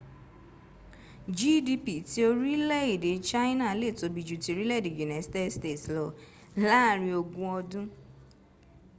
[1.37, 6.05] gdp ti orile ede china le tobi ju ti orile ede united states lo
[6.65, 7.85] laarin ogun odun